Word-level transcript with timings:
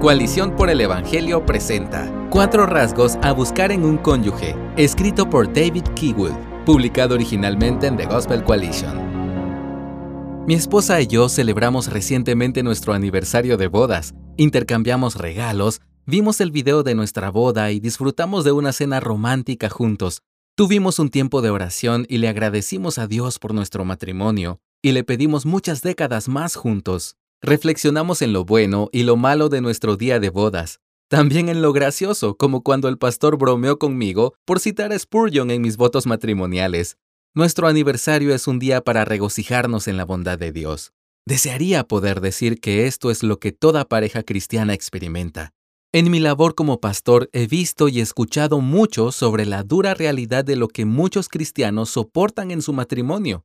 Coalición 0.00 0.54
por 0.54 0.70
el 0.70 0.80
Evangelio 0.80 1.44
presenta 1.44 2.08
Cuatro 2.30 2.66
rasgos 2.66 3.16
a 3.20 3.32
buscar 3.32 3.72
en 3.72 3.84
un 3.84 3.98
cónyuge, 3.98 4.54
escrito 4.76 5.28
por 5.28 5.52
David 5.52 5.82
Keywood, 5.96 6.36
publicado 6.64 7.16
originalmente 7.16 7.88
en 7.88 7.96
The 7.96 8.06
Gospel 8.06 8.44
Coalition. 8.44 10.46
Mi 10.46 10.54
esposa 10.54 11.00
y 11.00 11.08
yo 11.08 11.28
celebramos 11.28 11.88
recientemente 11.88 12.62
nuestro 12.62 12.92
aniversario 12.92 13.56
de 13.56 13.66
bodas, 13.66 14.14
intercambiamos 14.36 15.16
regalos, 15.16 15.80
vimos 16.06 16.40
el 16.40 16.52
video 16.52 16.84
de 16.84 16.94
nuestra 16.94 17.32
boda 17.32 17.72
y 17.72 17.80
disfrutamos 17.80 18.44
de 18.44 18.52
una 18.52 18.70
cena 18.70 19.00
romántica 19.00 19.68
juntos. 19.68 20.22
Tuvimos 20.54 21.00
un 21.00 21.08
tiempo 21.08 21.42
de 21.42 21.50
oración 21.50 22.06
y 22.08 22.18
le 22.18 22.28
agradecimos 22.28 22.98
a 22.98 23.08
Dios 23.08 23.40
por 23.40 23.52
nuestro 23.52 23.84
matrimonio 23.84 24.60
y 24.80 24.92
le 24.92 25.02
pedimos 25.02 25.44
muchas 25.44 25.82
décadas 25.82 26.28
más 26.28 26.54
juntos. 26.54 27.16
Reflexionamos 27.40 28.20
en 28.22 28.32
lo 28.32 28.44
bueno 28.44 28.88
y 28.92 29.04
lo 29.04 29.16
malo 29.16 29.48
de 29.48 29.60
nuestro 29.60 29.96
día 29.96 30.18
de 30.18 30.28
bodas, 30.28 30.80
también 31.08 31.48
en 31.48 31.62
lo 31.62 31.72
gracioso, 31.72 32.36
como 32.36 32.62
cuando 32.62 32.88
el 32.88 32.98
pastor 32.98 33.38
bromeó 33.38 33.78
conmigo 33.78 34.34
por 34.44 34.58
citar 34.58 34.92
a 34.92 34.98
Spurgeon 34.98 35.52
en 35.52 35.62
mis 35.62 35.76
votos 35.76 36.06
matrimoniales. 36.06 36.98
Nuestro 37.34 37.68
aniversario 37.68 38.34
es 38.34 38.48
un 38.48 38.58
día 38.58 38.82
para 38.82 39.04
regocijarnos 39.04 39.86
en 39.86 39.96
la 39.96 40.04
bondad 40.04 40.36
de 40.36 40.50
Dios. 40.50 40.92
Desearía 41.26 41.84
poder 41.84 42.20
decir 42.20 42.60
que 42.60 42.86
esto 42.86 43.10
es 43.10 43.22
lo 43.22 43.38
que 43.38 43.52
toda 43.52 43.84
pareja 43.84 44.24
cristiana 44.24 44.74
experimenta. 44.74 45.52
En 45.92 46.10
mi 46.10 46.18
labor 46.18 46.56
como 46.56 46.80
pastor 46.80 47.30
he 47.32 47.46
visto 47.46 47.88
y 47.88 48.00
escuchado 48.00 48.60
mucho 48.60 49.12
sobre 49.12 49.46
la 49.46 49.62
dura 49.62 49.94
realidad 49.94 50.44
de 50.44 50.56
lo 50.56 50.66
que 50.66 50.84
muchos 50.84 51.28
cristianos 51.28 51.90
soportan 51.90 52.50
en 52.50 52.62
su 52.62 52.72
matrimonio. 52.72 53.44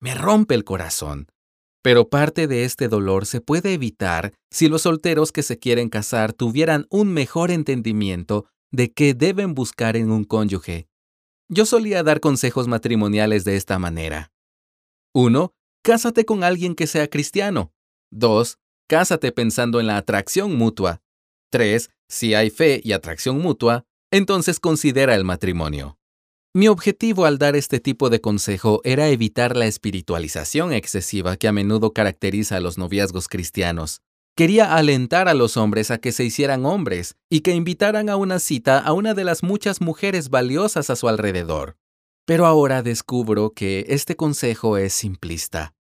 Me 0.00 0.14
rompe 0.14 0.54
el 0.54 0.64
corazón. 0.64 1.28
Pero 1.88 2.10
parte 2.10 2.46
de 2.48 2.64
este 2.64 2.86
dolor 2.86 3.24
se 3.24 3.40
puede 3.40 3.72
evitar 3.72 4.34
si 4.50 4.68
los 4.68 4.82
solteros 4.82 5.32
que 5.32 5.42
se 5.42 5.58
quieren 5.58 5.88
casar 5.88 6.34
tuvieran 6.34 6.86
un 6.90 7.14
mejor 7.14 7.50
entendimiento 7.50 8.44
de 8.70 8.92
qué 8.92 9.14
deben 9.14 9.54
buscar 9.54 9.96
en 9.96 10.10
un 10.10 10.24
cónyuge. 10.24 10.86
Yo 11.48 11.64
solía 11.64 12.02
dar 12.02 12.20
consejos 12.20 12.68
matrimoniales 12.68 13.44
de 13.44 13.56
esta 13.56 13.78
manera. 13.78 14.30
1. 15.14 15.50
Cásate 15.82 16.26
con 16.26 16.44
alguien 16.44 16.74
que 16.74 16.86
sea 16.86 17.08
cristiano. 17.08 17.72
2. 18.10 18.58
Cásate 18.86 19.32
pensando 19.32 19.80
en 19.80 19.86
la 19.86 19.96
atracción 19.96 20.58
mutua. 20.58 21.00
3. 21.50 21.88
Si 22.06 22.34
hay 22.34 22.50
fe 22.50 22.82
y 22.84 22.92
atracción 22.92 23.38
mutua, 23.38 23.86
entonces 24.10 24.60
considera 24.60 25.14
el 25.14 25.24
matrimonio. 25.24 25.97
Mi 26.58 26.66
objetivo 26.66 27.24
al 27.24 27.38
dar 27.38 27.54
este 27.54 27.78
tipo 27.78 28.10
de 28.10 28.20
consejo 28.20 28.80
era 28.82 29.06
evitar 29.10 29.56
la 29.56 29.66
espiritualización 29.66 30.72
excesiva 30.72 31.36
que 31.36 31.46
a 31.46 31.52
menudo 31.52 31.92
caracteriza 31.92 32.56
a 32.56 32.60
los 32.60 32.78
noviazgos 32.78 33.28
cristianos. 33.28 34.02
Quería 34.36 34.74
alentar 34.74 35.28
a 35.28 35.34
los 35.34 35.56
hombres 35.56 35.92
a 35.92 35.98
que 35.98 36.10
se 36.10 36.24
hicieran 36.24 36.66
hombres 36.66 37.14
y 37.30 37.42
que 37.42 37.54
invitaran 37.54 38.08
a 38.08 38.16
una 38.16 38.40
cita 38.40 38.80
a 38.80 38.92
una 38.92 39.14
de 39.14 39.22
las 39.22 39.44
muchas 39.44 39.80
mujeres 39.80 40.30
valiosas 40.30 40.90
a 40.90 40.96
su 40.96 41.06
alrededor. 41.06 41.76
Pero 42.26 42.44
ahora 42.44 42.82
descubro 42.82 43.50
que 43.50 43.86
este 43.90 44.16
consejo 44.16 44.78
es 44.78 44.92
simplista. 44.92 45.74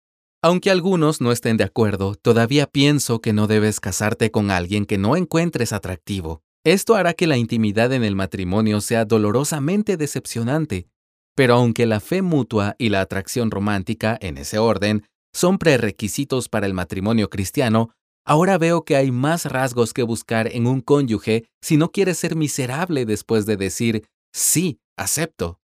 Aunque 0.43 0.73
algunos 0.73 1.21
no 1.21 1.31
estén 1.31 1.57
de 1.57 1.63
acuerdo, 1.63 2.17
todavía 2.17 2.67
pienso 2.67 3.21
que 3.21 3.33
no 3.33 3.47
debes 3.47 3.79
casarte 3.79 4.33
con 4.33 4.51
alguien 4.51 4.87
que 4.87 4.99
no 4.99 5.17
encuentres 5.17 5.73
atractivo. 5.73 6.43
Esto 6.65 6.95
hará 6.95 7.13
que 7.13 7.27
la 7.27 7.37
intimidad 7.37 7.93
en 7.93 8.05
el 8.05 8.17
matrimonio 8.17 8.81
sea 8.81 9.05
dolorosamente 9.05 9.99
decepcionante, 9.99 10.89
pero 11.37 11.55
aunque 11.55 11.85
la 11.85 12.01
fe 12.01 12.23
mutua 12.23 12.75
y 12.79 12.89
la 12.89 13.03
atracción 13.03 13.51
romántica, 13.51 14.17
en 14.21 14.39
ese 14.39 14.59
orden, 14.59 15.07
son 15.35 15.59
prerequisitos 15.59 16.49
para 16.49 16.67
el 16.67 16.73
matrimonio 16.73 17.29
cristiano, 17.29 17.91
ahora 18.25 18.57
veo 18.57 18.85
que 18.85 18.97
hay 18.97 19.11
más 19.11 19.45
rasgos 19.45 19.93
que 19.93 20.05
buscar 20.05 20.49
en 20.49 20.67
un 20.67 20.81
cónyuge 20.81 21.45
si 21.61 21.77
no 21.77 21.91
quieres 21.91 22.19
ser 22.19 22.35
miserable 22.35 23.05
después 23.05 23.45
de 23.45 23.59
decir, 23.59 24.09
sí, 24.33 24.79
acepto. 24.97 25.61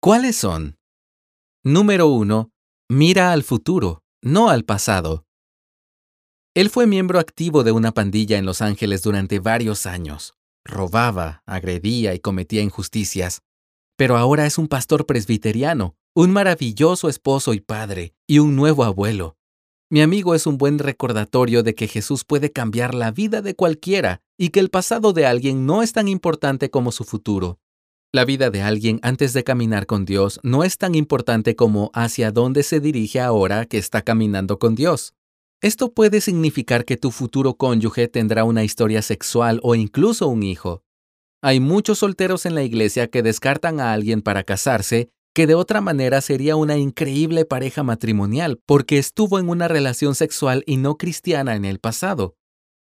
¿Cuáles 0.00 0.36
son? 0.36 0.76
Número 1.64 2.08
1. 2.08 2.50
Mira 2.90 3.32
al 3.32 3.44
futuro, 3.44 4.02
no 4.22 4.50
al 4.50 4.64
pasado. 4.64 5.24
Él 6.58 6.70
fue 6.70 6.88
miembro 6.88 7.20
activo 7.20 7.62
de 7.62 7.70
una 7.70 7.92
pandilla 7.92 8.36
en 8.36 8.44
Los 8.44 8.62
Ángeles 8.62 9.02
durante 9.02 9.38
varios 9.38 9.86
años. 9.86 10.34
Robaba, 10.64 11.44
agredía 11.46 12.14
y 12.14 12.18
cometía 12.18 12.62
injusticias. 12.62 13.42
Pero 13.96 14.16
ahora 14.16 14.44
es 14.44 14.58
un 14.58 14.66
pastor 14.66 15.06
presbiteriano, 15.06 15.94
un 16.16 16.32
maravilloso 16.32 17.08
esposo 17.08 17.54
y 17.54 17.60
padre, 17.60 18.12
y 18.26 18.40
un 18.40 18.56
nuevo 18.56 18.82
abuelo. 18.82 19.36
Mi 19.88 20.00
amigo 20.00 20.34
es 20.34 20.48
un 20.48 20.58
buen 20.58 20.80
recordatorio 20.80 21.62
de 21.62 21.76
que 21.76 21.86
Jesús 21.86 22.24
puede 22.24 22.50
cambiar 22.50 22.92
la 22.92 23.12
vida 23.12 23.40
de 23.40 23.54
cualquiera 23.54 24.20
y 24.36 24.48
que 24.48 24.58
el 24.58 24.68
pasado 24.68 25.12
de 25.12 25.26
alguien 25.26 25.64
no 25.64 25.84
es 25.84 25.92
tan 25.92 26.08
importante 26.08 26.70
como 26.70 26.90
su 26.90 27.04
futuro. 27.04 27.60
La 28.10 28.24
vida 28.24 28.50
de 28.50 28.62
alguien 28.62 28.98
antes 29.04 29.32
de 29.32 29.44
caminar 29.44 29.86
con 29.86 30.04
Dios 30.04 30.40
no 30.42 30.64
es 30.64 30.76
tan 30.76 30.96
importante 30.96 31.54
como 31.54 31.92
hacia 31.94 32.32
dónde 32.32 32.64
se 32.64 32.80
dirige 32.80 33.20
ahora 33.20 33.64
que 33.66 33.78
está 33.78 34.02
caminando 34.02 34.58
con 34.58 34.74
Dios. 34.74 35.14
Esto 35.60 35.92
puede 35.92 36.20
significar 36.20 36.84
que 36.84 36.96
tu 36.96 37.10
futuro 37.10 37.54
cónyuge 37.54 38.06
tendrá 38.06 38.44
una 38.44 38.62
historia 38.62 39.02
sexual 39.02 39.58
o 39.64 39.74
incluso 39.74 40.28
un 40.28 40.44
hijo. 40.44 40.84
Hay 41.42 41.58
muchos 41.58 41.98
solteros 41.98 42.46
en 42.46 42.54
la 42.54 42.62
iglesia 42.62 43.08
que 43.08 43.24
descartan 43.24 43.80
a 43.80 43.92
alguien 43.92 44.22
para 44.22 44.44
casarse 44.44 45.10
que 45.34 45.48
de 45.48 45.56
otra 45.56 45.80
manera 45.80 46.20
sería 46.20 46.54
una 46.54 46.78
increíble 46.78 47.44
pareja 47.44 47.82
matrimonial 47.82 48.60
porque 48.66 48.98
estuvo 48.98 49.40
en 49.40 49.48
una 49.48 49.66
relación 49.66 50.14
sexual 50.14 50.62
y 50.64 50.76
no 50.76 50.96
cristiana 50.96 51.56
en 51.56 51.64
el 51.64 51.80
pasado. 51.80 52.36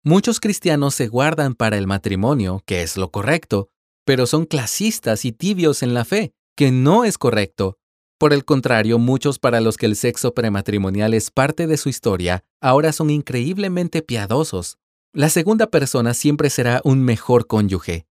Muchos 0.04 0.42
cristianos 0.42 0.96
se 0.96 1.08
guardan 1.08 1.56
para 1.56 1.78
el 1.78 1.88
matrimonio, 1.88 2.62
que 2.66 2.82
es 2.82 2.98
lo 2.98 3.10
correcto, 3.10 3.70
pero 4.06 4.28
son 4.28 4.46
clasistas 4.46 5.24
y 5.24 5.32
tibios 5.32 5.82
en 5.82 5.94
la 5.94 6.04
fe, 6.04 6.34
que 6.58 6.72
no 6.72 7.06
es 7.06 7.18
correcto. 7.18 7.78
Por 8.26 8.34
el 8.34 8.44
contrario, 8.44 8.98
muchos 8.98 9.38
para 9.38 9.62
los 9.62 9.78
que 9.78 9.86
el 9.86 9.96
sexo 9.96 10.34
prematrimonial 10.34 11.14
es 11.14 11.30
parte 11.30 11.68
de 11.68 11.78
su 11.78 11.90
historia, 11.90 12.44
ahora 12.60 12.92
son 12.92 13.12
increíblemente 13.12 14.02
piadosos. 14.02 14.80
La 15.14 15.30
segunda 15.30 15.68
persona 15.68 16.16
siempre 16.16 16.50
será 16.50 16.82
un 16.84 17.04
mejor 17.04 17.46
cónyuge. 17.46 18.08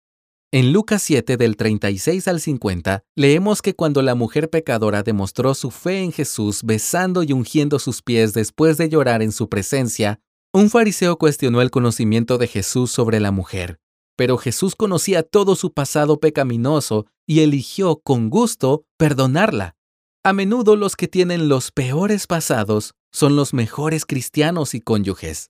En 0.51 0.73
Lucas 0.73 1.03
7 1.03 1.37
del 1.37 1.55
36 1.57 2.27
al 2.27 2.41
50 2.41 3.03
leemos 3.15 3.61
que 3.61 3.75
cuando 3.75 4.01
la 4.01 4.15
mujer 4.15 4.49
pecadora 4.49 5.03
demostró 5.03 5.53
su 5.53 5.69
fe 5.69 5.99
en 5.99 6.11
Jesús 6.11 6.61
besando 6.63 7.21
y 7.21 7.31
ungiendo 7.31 7.77
sus 7.77 8.01
pies 8.01 8.33
después 8.33 8.77
de 8.77 8.89
llorar 8.89 9.21
en 9.21 9.31
su 9.31 9.47
presencia, 9.47 10.21
un 10.51 10.71
fariseo 10.71 11.19
cuestionó 11.19 11.61
el 11.61 11.69
conocimiento 11.69 12.39
de 12.39 12.47
Jesús 12.47 12.89
sobre 12.89 13.19
la 13.19 13.29
mujer. 13.29 13.79
Pero 14.15 14.39
Jesús 14.39 14.73
conocía 14.73 15.21
todo 15.21 15.55
su 15.55 15.71
pasado 15.71 16.19
pecaminoso 16.19 17.05
y 17.27 17.41
eligió 17.41 17.97
con 18.03 18.31
gusto 18.31 18.85
perdonarla. 18.97 19.75
A 20.21 20.33
menudo 20.33 20.75
los 20.75 20.97
que 20.97 21.07
tienen 21.07 21.47
los 21.47 21.71
peores 21.71 22.27
pasados 22.27 22.93
son 23.09 23.37
los 23.37 23.53
mejores 23.53 24.05
cristianos 24.05 24.75
y 24.75 24.81
cónyuges. 24.81 25.49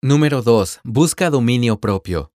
Número 0.00 0.40
2. 0.40 0.80
Busca 0.82 1.28
dominio 1.28 1.78
propio. 1.78 2.32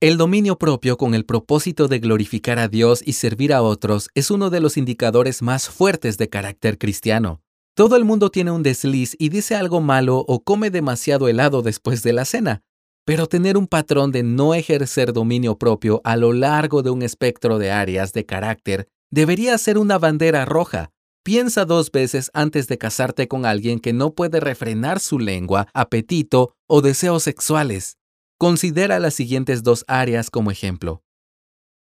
El 0.00 0.16
dominio 0.16 0.58
propio 0.58 0.96
con 0.96 1.16
el 1.16 1.24
propósito 1.24 1.88
de 1.88 1.98
glorificar 1.98 2.60
a 2.60 2.68
Dios 2.68 3.02
y 3.04 3.14
servir 3.14 3.52
a 3.52 3.60
otros 3.60 4.08
es 4.14 4.30
uno 4.30 4.50
de 4.50 4.60
los 4.60 4.76
indicadores 4.76 5.42
más 5.42 5.68
fuertes 5.68 6.16
de 6.16 6.28
carácter 6.28 6.78
cristiano. 6.78 7.42
Todo 7.74 7.96
el 7.96 8.04
mundo 8.04 8.30
tiene 8.30 8.52
un 8.52 8.62
desliz 8.62 9.16
y 9.18 9.30
dice 9.30 9.56
algo 9.56 9.80
malo 9.80 10.18
o 10.28 10.44
come 10.44 10.70
demasiado 10.70 11.26
helado 11.26 11.62
después 11.62 12.04
de 12.04 12.12
la 12.12 12.24
cena, 12.24 12.62
pero 13.04 13.26
tener 13.26 13.56
un 13.56 13.66
patrón 13.66 14.12
de 14.12 14.22
no 14.22 14.54
ejercer 14.54 15.12
dominio 15.12 15.58
propio 15.58 16.00
a 16.04 16.16
lo 16.16 16.32
largo 16.32 16.84
de 16.84 16.90
un 16.90 17.02
espectro 17.02 17.58
de 17.58 17.72
áreas 17.72 18.12
de 18.12 18.26
carácter 18.26 18.91
debería 19.12 19.56
ser 19.58 19.78
una 19.78 19.98
bandera 19.98 20.44
roja. 20.44 20.90
Piensa 21.22 21.64
dos 21.64 21.92
veces 21.92 22.30
antes 22.34 22.66
de 22.66 22.78
casarte 22.78 23.28
con 23.28 23.46
alguien 23.46 23.78
que 23.78 23.92
no 23.92 24.14
puede 24.14 24.40
refrenar 24.40 24.98
su 24.98 25.20
lengua, 25.20 25.68
apetito 25.72 26.56
o 26.66 26.80
deseos 26.80 27.22
sexuales. 27.22 27.98
Considera 28.38 28.98
las 28.98 29.14
siguientes 29.14 29.62
dos 29.62 29.84
áreas 29.86 30.30
como 30.30 30.50
ejemplo. 30.50 31.04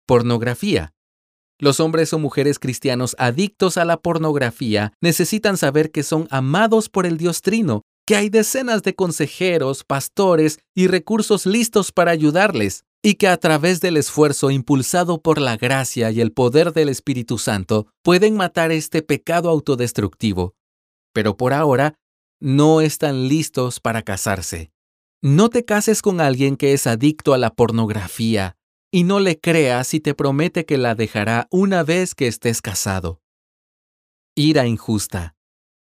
Pornografía. 0.05 0.91
Los 1.57 1.79
hombres 1.79 2.11
o 2.13 2.19
mujeres 2.19 2.57
cristianos 2.57 3.15
adictos 3.19 3.77
a 3.77 3.85
la 3.85 3.97
pornografía 3.97 4.91
necesitan 5.01 5.55
saber 5.55 5.91
que 5.91 6.03
son 6.03 6.27
amados 6.31 6.89
por 6.89 7.05
el 7.05 7.17
Dios 7.17 7.41
Trino, 7.41 7.83
que 8.05 8.15
hay 8.15 8.29
decenas 8.29 8.81
de 8.81 8.95
consejeros, 8.95 9.83
pastores 9.83 10.59
y 10.75 10.87
recursos 10.87 11.45
listos 11.45 11.91
para 11.91 12.11
ayudarles 12.11 12.85
y 13.01 13.15
que 13.15 13.27
a 13.27 13.37
través 13.37 13.79
del 13.81 13.97
esfuerzo 13.97 14.51
impulsado 14.51 15.21
por 15.21 15.39
la 15.39 15.57
gracia 15.57 16.11
y 16.11 16.21
el 16.21 16.31
poder 16.31 16.73
del 16.73 16.89
Espíritu 16.89 17.37
Santo 17.37 17.87
pueden 18.01 18.35
matar 18.35 18.71
este 18.71 19.01
pecado 19.01 19.49
autodestructivo. 19.49 20.55
Pero 21.13 21.37
por 21.37 21.53
ahora, 21.53 21.95
no 22.41 22.81
están 22.81 23.27
listos 23.27 23.79
para 23.79 24.01
casarse. 24.01 24.71
No 25.21 25.49
te 25.49 25.65
cases 25.65 26.01
con 26.01 26.21
alguien 26.21 26.55
que 26.55 26.73
es 26.73 26.87
adicto 26.87 27.33
a 27.33 27.37
la 27.37 27.53
pornografía 27.53 28.55
y 28.91 29.03
no 29.03 29.19
le 29.19 29.39
creas 29.39 29.87
si 29.87 29.99
te 29.99 30.13
promete 30.13 30.65
que 30.65 30.77
la 30.77 30.95
dejará 30.95 31.47
una 31.51 31.83
vez 31.83 32.15
que 32.15 32.27
estés 32.27 32.61
casado. 32.61 33.21
Ira 34.35 34.65
injusta. 34.67 35.35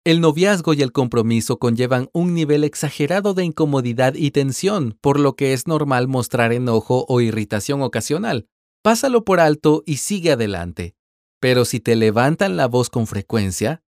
El 0.04 0.20
noviazgo 0.20 0.74
y 0.74 0.82
el 0.82 0.92
compromiso 0.92 1.60
conllevan 1.60 2.10
un 2.12 2.34
nivel 2.34 2.64
exagerado 2.64 3.36
de 3.36 3.46
incomodidad 3.46 4.16
y 4.16 4.32
tensión, 4.32 4.98
por 5.00 5.20
lo 5.20 5.36
que 5.36 5.54
es 5.54 5.68
normal 5.68 6.08
mostrar 6.08 6.54
enojo 6.54 7.06
o 7.08 7.22
irritación 7.22 7.84
ocasional. 7.84 8.48
Pásalo 8.82 9.24
por 9.24 9.40
alto 9.40 9.84
y 9.86 9.98
sigue 9.98 10.32
adelante. 10.32 10.96
Pero 11.40 11.66
si 11.66 11.80
te 11.80 11.96
levantan 11.96 12.58
la 12.58 12.68
voz 12.68 12.90
con 12.90 13.06
frecuencia, 13.06 13.84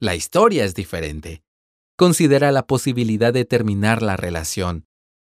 la 0.00 0.14
historia 0.14 0.64
es 0.64 0.74
diferente. 0.74 1.42
Considera 1.96 2.50
la 2.50 2.66
posibilidad 2.66 3.34
de 3.34 3.44
terminar 3.44 4.00
la 4.00 4.16
relación. 4.16 4.86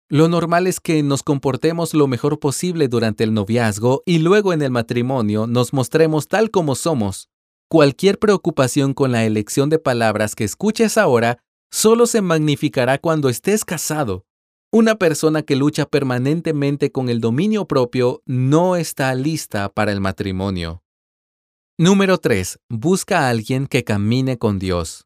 Lo 0.08 0.30
normal 0.30 0.68
es 0.68 0.80
que 0.80 1.04
nos 1.04 1.22
comportemos 1.22 1.94
lo 1.94 2.08
mejor 2.08 2.40
posible 2.40 2.88
durante 2.88 3.26
el 3.26 3.34
noviazgo 3.34 4.04
y 4.06 4.20
luego 4.20 4.54
en 4.54 4.62
el 4.62 4.72
matrimonio 4.72 5.48
nos 5.48 5.74
mostremos 5.74 6.30
tal 6.30 6.50
como 6.50 6.76
somos, 6.76 7.29
Cualquier 7.72 8.18
preocupación 8.18 8.96
con 8.96 9.12
la 9.12 9.26
elección 9.26 9.70
de 9.70 9.78
palabras 9.78 10.34
que 10.34 10.44
escuches 10.44 10.98
ahora 10.98 11.38
solo 11.72 12.08
se 12.08 12.24
magnificará 12.24 12.98
cuando 12.98 13.30
estés 13.30 13.64
casado. 13.64 14.26
Una 14.72 14.96
persona 14.96 15.44
que 15.44 15.56
lucha 15.56 15.86
permanentemente 15.86 16.92
con 16.92 17.10
el 17.10 17.22
dominio 17.22 17.68
propio 17.68 18.24
no 18.26 18.76
está 18.76 19.14
lista 19.14 19.70
para 19.70 19.92
el 19.92 20.02
matrimonio. 20.02 20.82
Número 21.78 22.18
3. 22.18 22.58
Busca 22.70 23.20
a 23.20 23.30
alguien 23.30 23.68
que 23.68 23.84
camine 23.84 24.40
con 24.40 24.58
Dios. 24.58 25.06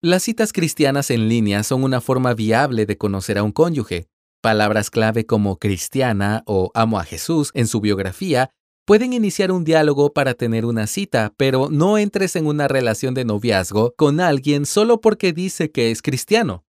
Las 0.00 0.22
citas 0.22 0.52
cristianas 0.52 1.10
en 1.10 1.28
línea 1.28 1.64
son 1.64 1.82
una 1.82 2.00
forma 2.00 2.32
viable 2.32 2.86
de 2.86 2.96
conocer 2.96 3.38
a 3.38 3.42
un 3.42 3.50
cónyuge. 3.50 4.06
Palabras 4.40 4.90
clave 4.90 5.26
como 5.26 5.58
cristiana 5.58 6.44
o 6.46 6.70
amo 6.74 7.00
a 7.00 7.04
Jesús 7.04 7.50
en 7.54 7.66
su 7.66 7.80
biografía 7.80 8.50
Pueden 8.88 9.12
iniciar 9.12 9.52
un 9.52 9.64
diálogo 9.64 10.14
para 10.14 10.32
tener 10.32 10.64
una 10.64 10.86
cita, 10.86 11.34
pero 11.36 11.68
no 11.70 11.98
entres 11.98 12.36
en 12.36 12.46
una 12.46 12.68
relación 12.68 13.12
de 13.12 13.26
noviazgo 13.26 13.92
con 13.98 14.18
alguien 14.18 14.64
solo 14.64 15.02
porque 15.02 15.34
dice 15.34 15.70
que 15.70 15.90
es 15.90 16.00
cristiano. 16.00 16.64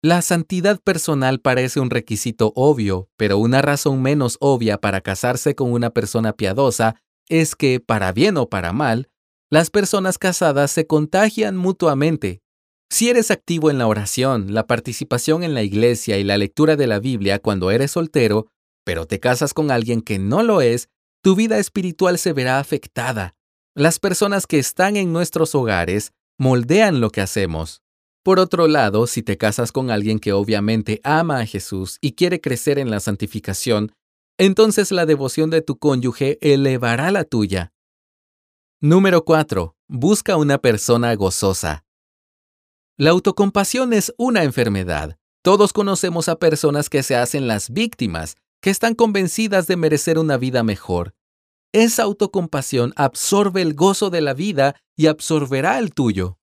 La 0.00 0.22
santidad 0.22 0.80
personal 0.80 1.40
parece 1.40 1.80
un 1.80 1.90
requisito 1.90 2.52
obvio, 2.54 3.08
pero 3.16 3.38
una 3.38 3.60
razón 3.60 4.02
menos 4.02 4.36
obvia 4.38 4.78
para 4.78 5.00
casarse 5.00 5.56
con 5.56 5.72
una 5.72 5.90
persona 5.90 6.32
piadosa 6.32 6.94
es 7.28 7.56
que, 7.56 7.80
para 7.80 8.12
bien 8.12 8.36
o 8.36 8.48
para 8.48 8.72
mal, 8.72 9.08
las 9.50 9.70
personas 9.70 10.16
casadas 10.16 10.70
se 10.70 10.86
contagian 10.86 11.56
mutuamente. 11.56 12.40
Si 12.88 13.08
eres 13.08 13.32
activo 13.32 13.68
en 13.68 13.78
la 13.78 13.88
oración, 13.88 14.54
la 14.54 14.68
participación 14.68 15.42
en 15.42 15.54
la 15.54 15.64
iglesia 15.64 16.18
y 16.18 16.22
la 16.22 16.38
lectura 16.38 16.76
de 16.76 16.86
la 16.86 17.00
Biblia 17.00 17.40
cuando 17.40 17.72
eres 17.72 17.90
soltero, 17.90 18.46
pero 18.84 19.08
te 19.08 19.18
casas 19.18 19.54
con 19.54 19.72
alguien 19.72 20.02
que 20.02 20.20
no 20.20 20.44
lo 20.44 20.60
es, 20.60 20.88
tu 21.24 21.34
vida 21.34 21.58
espiritual 21.58 22.18
se 22.18 22.34
verá 22.34 22.58
afectada. 22.58 23.34
Las 23.74 23.98
personas 23.98 24.46
que 24.46 24.58
están 24.58 24.98
en 24.98 25.10
nuestros 25.10 25.54
hogares 25.54 26.12
moldean 26.38 27.00
lo 27.00 27.08
que 27.08 27.22
hacemos. 27.22 27.80
Por 28.22 28.38
otro 28.38 28.68
lado, 28.68 29.06
si 29.06 29.22
te 29.22 29.38
casas 29.38 29.72
con 29.72 29.90
alguien 29.90 30.18
que 30.18 30.34
obviamente 30.34 31.00
ama 31.02 31.40
a 31.40 31.46
Jesús 31.46 31.96
y 32.02 32.12
quiere 32.12 32.42
crecer 32.42 32.78
en 32.78 32.90
la 32.90 33.00
santificación, 33.00 33.92
entonces 34.36 34.92
la 34.92 35.06
devoción 35.06 35.48
de 35.48 35.62
tu 35.62 35.78
cónyuge 35.78 36.36
elevará 36.42 37.10
la 37.10 37.24
tuya. 37.24 37.72
Número 38.82 39.24
4. 39.24 39.74
Busca 39.88 40.36
una 40.36 40.58
persona 40.58 41.14
gozosa. 41.14 41.86
La 42.98 43.10
autocompasión 43.10 43.94
es 43.94 44.12
una 44.18 44.42
enfermedad. 44.42 45.16
Todos 45.42 45.72
conocemos 45.72 46.28
a 46.28 46.38
personas 46.38 46.90
que 46.90 47.02
se 47.02 47.16
hacen 47.16 47.48
las 47.48 47.70
víctimas 47.70 48.36
que 48.64 48.70
están 48.70 48.94
convencidas 48.94 49.66
de 49.66 49.76
merecer 49.76 50.18
una 50.18 50.38
vida 50.38 50.62
mejor. 50.62 51.14
Esa 51.74 52.04
autocompasión 52.04 52.94
absorbe 52.96 53.60
el 53.60 53.74
gozo 53.74 54.08
de 54.08 54.22
la 54.22 54.32
vida 54.32 54.74
y 54.96 55.08
absorberá 55.08 55.78
el 55.78 55.92
tuyo. 55.92 56.38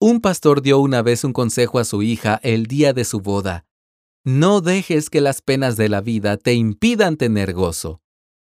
Un 0.00 0.20
pastor 0.20 0.62
dio 0.62 0.80
una 0.80 1.00
vez 1.02 1.22
un 1.22 1.32
consejo 1.32 1.78
a 1.78 1.84
su 1.84 2.02
hija 2.02 2.40
el 2.42 2.66
día 2.66 2.92
de 2.92 3.04
su 3.04 3.20
boda. 3.20 3.66
No 4.24 4.60
dejes 4.60 5.10
que 5.10 5.20
las 5.20 5.42
penas 5.42 5.76
de 5.76 5.88
la 5.88 6.00
vida 6.00 6.38
te 6.38 6.54
impidan 6.54 7.16
tener 7.16 7.52
gozo. 7.52 8.02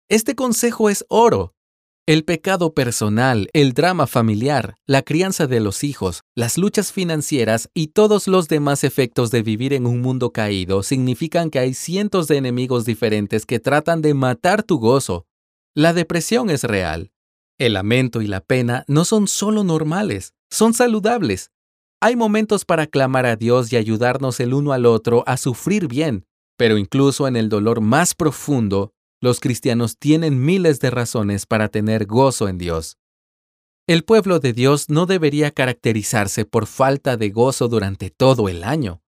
Este 0.08 0.34
consejo 0.34 0.88
es 0.88 1.04
oro. 1.10 1.54
El 2.04 2.24
pecado 2.24 2.74
personal, 2.74 3.48
el 3.52 3.74
drama 3.74 4.08
familiar, 4.08 4.74
la 4.88 5.02
crianza 5.02 5.46
de 5.46 5.60
los 5.60 5.84
hijos, 5.84 6.22
las 6.34 6.58
luchas 6.58 6.90
financieras 6.90 7.70
y 7.74 7.88
todos 7.88 8.26
los 8.26 8.48
demás 8.48 8.82
efectos 8.82 9.30
de 9.30 9.42
vivir 9.42 9.72
en 9.72 9.86
un 9.86 10.00
mundo 10.00 10.32
caído 10.32 10.82
significan 10.82 11.48
que 11.48 11.60
hay 11.60 11.74
cientos 11.74 12.26
de 12.26 12.38
enemigos 12.38 12.84
diferentes 12.84 13.46
que 13.46 13.60
tratan 13.60 14.02
de 14.02 14.14
matar 14.14 14.64
tu 14.64 14.80
gozo. 14.80 15.26
La 15.76 15.92
depresión 15.92 16.50
es 16.50 16.64
real. 16.64 17.12
El 17.56 17.74
lamento 17.74 18.20
y 18.20 18.26
la 18.26 18.40
pena 18.40 18.84
no 18.88 19.04
son 19.04 19.28
solo 19.28 19.62
normales, 19.62 20.34
son 20.50 20.74
saludables. 20.74 21.52
Hay 22.00 22.16
momentos 22.16 22.64
para 22.64 22.88
clamar 22.88 23.26
a 23.26 23.36
Dios 23.36 23.72
y 23.72 23.76
ayudarnos 23.76 24.40
el 24.40 24.54
uno 24.54 24.72
al 24.72 24.86
otro 24.86 25.22
a 25.28 25.36
sufrir 25.36 25.86
bien, 25.86 26.26
pero 26.56 26.78
incluso 26.78 27.28
en 27.28 27.36
el 27.36 27.48
dolor 27.48 27.80
más 27.80 28.16
profundo, 28.16 28.92
los 29.22 29.38
cristianos 29.38 29.96
tienen 29.98 30.44
miles 30.44 30.80
de 30.80 30.90
razones 30.90 31.46
para 31.46 31.68
tener 31.68 32.06
gozo 32.06 32.48
en 32.48 32.58
Dios. 32.58 32.98
El 33.86 34.02
pueblo 34.02 34.40
de 34.40 34.52
Dios 34.52 34.90
no 34.90 35.06
debería 35.06 35.52
caracterizarse 35.52 36.44
por 36.44 36.66
falta 36.66 37.16
de 37.16 37.30
gozo 37.30 37.68
durante 37.68 38.10
todo 38.10 38.48
el 38.48 38.64
año. 38.64 39.00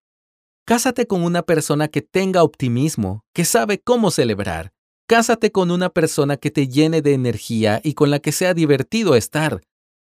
Cásate 0.67 1.09
con 1.09 1.25
una 1.25 1.43
persona 1.43 1.89
que 1.89 2.01
tenga 2.01 2.45
optimismo, 2.45 3.25
que 3.35 3.45
sabe 3.45 3.81
cómo 3.81 4.13
celebrar. 4.13 4.73
Cásate 5.09 5.51
con 5.51 5.73
una 5.73 5.91
persona 5.91 6.37
que 6.37 6.53
te 6.53 6.69
llene 6.69 7.03
de 7.03 7.13
energía 7.13 7.81
y 7.83 7.95
con 7.95 8.11
la 8.11 8.21
que 8.21 8.31
sea 8.31 8.55
divertido 8.55 9.17
estar. 9.17 9.63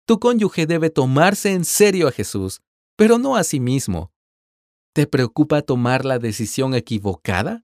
Tu 0.07 0.19
cónyuge 0.19 0.65
debe 0.65 0.89
tomarse 0.89 1.54
en 1.54 1.63
serio 1.63 2.07
a 2.07 2.12
Jesús, 2.12 2.62
pero 2.97 3.19
no 3.19 3.36
a 3.36 3.44
sí 3.44 3.59
mismo. 3.59 4.12
¿Te 4.94 5.06
preocupa 5.06 5.62
tomar 5.62 6.06
la 6.06 6.18
decisión 6.18 6.74
equivocada? 6.74 7.63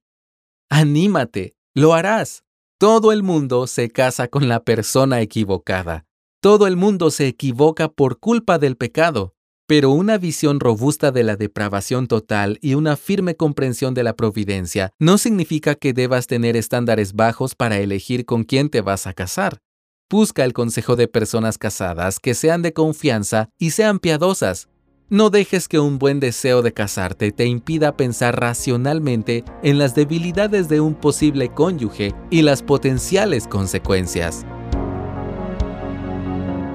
Anímate, 0.69 1.56
lo 1.78 1.94
harás. 1.94 2.44
Todo 2.80 3.12
el 3.12 3.22
mundo 3.22 3.68
se 3.68 3.92
casa 3.92 4.28
con 4.28 4.48
la 4.48 4.64
persona 4.64 5.22
equivocada. 5.22 6.06
Todo 6.42 6.66
el 6.66 6.76
mundo 6.76 7.12
se 7.12 7.28
equivoca 7.28 7.88
por 7.88 8.20
culpa 8.20 8.58
del 8.58 8.78
pecado. 8.78 9.36
Pero 9.68 9.92
una 9.92 10.18
visión 10.18 10.60
robusta 10.60 11.12
de 11.12 11.24
la 11.24 11.36
depravación 11.36 12.08
total 12.08 12.58
y 12.62 12.74
una 12.74 12.96
firme 12.96 13.36
comprensión 13.36 13.94
de 13.94 14.02
la 14.02 14.16
providencia 14.16 14.90
no 14.98 15.20
significa 15.20 15.76
que 15.76 15.94
debas 15.94 16.26
tener 16.26 16.58
estándares 16.58 17.14
bajos 17.14 17.54
para 17.54 17.78
elegir 17.78 18.26
con 18.26 18.44
quién 18.44 18.70
te 18.70 18.82
vas 18.82 19.06
a 19.06 19.14
casar. 19.14 19.60
Busca 20.10 20.46
el 20.46 20.54
consejo 20.54 20.96
de 20.96 21.08
personas 21.08 21.60
casadas 21.60 22.20
que 22.20 22.34
sean 22.34 22.64
de 22.64 22.74
confianza 22.74 23.50
y 23.60 23.70
sean 23.70 24.00
piadosas, 24.00 24.68
no 25.09 25.30
dejes 25.30 25.68
que 25.68 25.80
un 25.80 26.00
buen 26.00 26.19
deseo 26.19 26.62
de 26.62 26.74
casarte 26.74 27.31
te 27.31 27.45
impida 27.45 27.95
pensar 27.95 28.39
racionalmente 28.39 29.44
en 29.63 29.77
las 29.77 29.95
debilidades 29.95 30.69
de 30.69 30.81
un 30.81 30.95
posible 30.95 31.50
cónyuge 31.50 32.13
y 32.30 32.42
las 32.42 32.61
potenciales 32.61 33.47
consecuencias. 33.47 34.45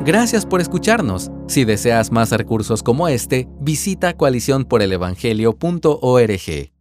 Gracias 0.04 0.46
por 0.46 0.60
escucharnos. 0.60 1.30
Si 1.46 1.64
deseas 1.64 2.10
más 2.10 2.30
recursos 2.30 2.82
como 2.82 3.06
este, 3.06 3.48
visita 3.60 4.16
coaliciónporelevangelio.org. 4.16 6.71